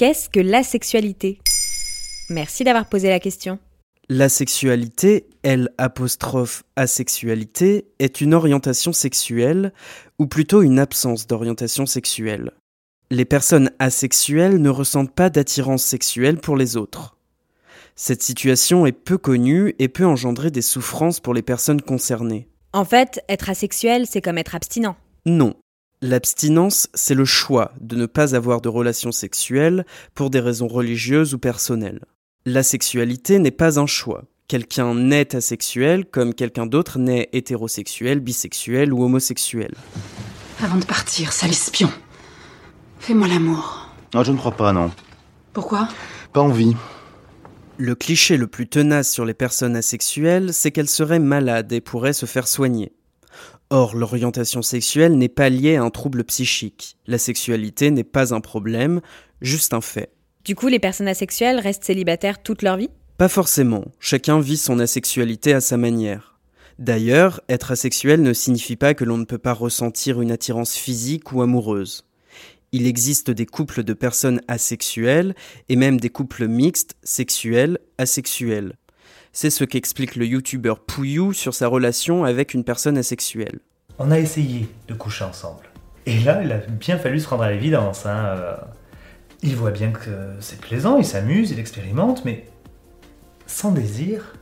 [0.00, 1.40] Qu'est-ce que l'asexualité
[2.30, 3.58] Merci d'avoir posé la question.
[4.08, 9.74] La sexualité, L apostrophe asexualité, est une orientation sexuelle,
[10.18, 12.52] ou plutôt une absence d'orientation sexuelle.
[13.10, 17.18] Les personnes asexuelles ne ressentent pas d'attirance sexuelle pour les autres.
[17.94, 22.48] Cette situation est peu connue et peut engendrer des souffrances pour les personnes concernées.
[22.72, 24.96] En fait, être asexuel, c'est comme être abstinent.
[25.26, 25.56] Non.
[26.02, 29.84] L'abstinence, c'est le choix de ne pas avoir de relations sexuelles
[30.14, 32.00] pour des raisons religieuses ou personnelles.
[32.46, 34.24] La sexualité n'est pas un choix.
[34.48, 39.74] Quelqu'un naît asexuel comme quelqu'un d'autre naît hétérosexuel, bisexuel ou homosexuel.
[40.62, 41.90] Avant de partir, sale espion,
[42.98, 43.90] fais-moi l'amour.
[44.14, 44.90] Ah, je ne crois pas, non.
[45.52, 45.86] Pourquoi?
[46.32, 46.74] Pas envie.
[47.76, 52.14] Le cliché le plus tenace sur les personnes asexuelles, c'est qu'elles seraient malades et pourraient
[52.14, 52.92] se faire soigner.
[53.72, 56.96] Or, l'orientation sexuelle n'est pas liée à un trouble psychique.
[57.06, 59.00] La sexualité n'est pas un problème,
[59.40, 60.10] juste un fait.
[60.44, 62.90] Du coup, les personnes asexuelles restent célibataires toute leur vie?
[63.16, 66.40] Pas forcément, chacun vit son asexualité à sa manière.
[66.80, 71.30] D'ailleurs, être asexuel ne signifie pas que l'on ne peut pas ressentir une attirance physique
[71.30, 72.06] ou amoureuse.
[72.72, 75.34] Il existe des couples de personnes asexuelles
[75.68, 78.74] et même des couples mixtes, sexuels, asexuels.
[79.32, 83.60] C'est ce qu'explique le youtubeur Pouillou sur sa relation avec une personne asexuelle.
[83.98, 85.64] On a essayé de coucher ensemble.
[86.06, 88.06] Et là, il a bien fallu se rendre à l'évidence.
[88.06, 88.24] Hein.
[88.26, 88.56] euh,
[89.42, 92.46] Il voit bien que c'est plaisant, il s'amuse, il expérimente, mais
[93.46, 94.34] sans désir,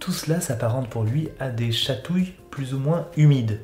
[0.00, 3.60] tout cela s'apparente pour lui à des chatouilles plus ou moins humides.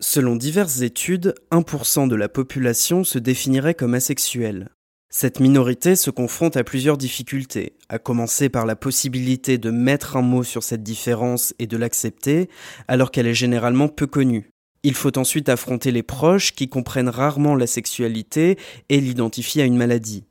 [0.00, 4.68] Selon diverses études, 1% de la population se définirait comme asexuelle.
[5.08, 10.22] Cette minorité se confronte à plusieurs difficultés, à commencer par la possibilité de mettre un
[10.22, 12.50] mot sur cette différence et de l'accepter,
[12.88, 14.50] alors qu'elle est généralement peu connue.
[14.82, 19.76] Il faut ensuite affronter les proches qui comprennent rarement la sexualité et l'identifient à une
[19.76, 20.24] maladie.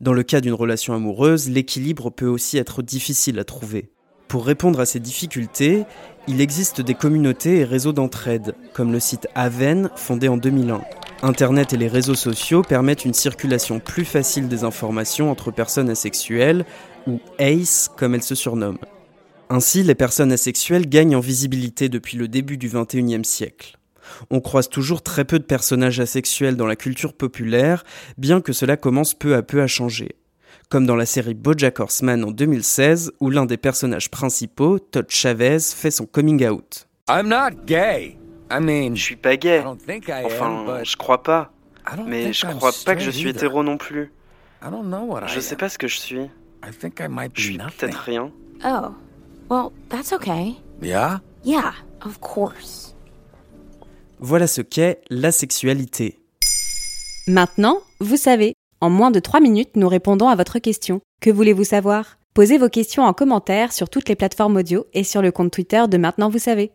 [0.00, 3.90] Dans le cas d'une relation amoureuse, l'équilibre peut aussi être difficile à trouver.
[4.28, 5.84] Pour répondre à ces difficultés,
[6.28, 10.82] il existe des communautés et réseaux d'entraide, comme le site Aven, fondé en 2001.
[11.22, 16.64] Internet et les réseaux sociaux permettent une circulation plus facile des informations entre personnes asexuelles,
[17.06, 18.78] ou ACE comme elles se surnomment.
[19.50, 23.78] Ainsi, les personnes asexuelles gagnent en visibilité depuis le début du XXIe siècle.
[24.30, 27.84] On croise toujours très peu de personnages asexuels dans la culture populaire,
[28.16, 30.16] bien que cela commence peu à peu à changer
[30.68, 35.60] comme dans la série Bojack Horseman en 2016 où l'un des personnages principaux, Todd Chavez,
[35.60, 36.86] fait son coming out.
[37.08, 38.17] I'm not gay.
[38.50, 39.60] I mean, Je suis pas gay.
[39.60, 41.52] I don't think I am, Enfin, je crois pas.
[41.90, 44.12] I don't Mais je crois pas que je suis hétéro non plus.
[45.26, 46.20] Je sais pas ce que je suis.
[46.64, 48.32] I think I might Je suis peut-être rien.
[48.64, 48.88] Oh,
[49.50, 50.54] well, that's okay.
[50.82, 51.20] Yeah?
[51.44, 51.72] Yeah,
[52.04, 52.94] of course.
[54.18, 56.18] Voilà ce qu'est la sexualité.
[57.28, 58.54] Maintenant, vous savez.
[58.80, 61.00] En moins de 3 minutes, nous répondons à votre question.
[61.20, 62.18] Que voulez-vous savoir?
[62.34, 65.84] Posez vos questions en commentaire sur toutes les plateformes audio et sur le compte Twitter
[65.88, 66.70] de Maintenant vous savez.